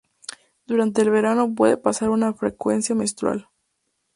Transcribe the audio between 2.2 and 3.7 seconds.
frecuencia mensual.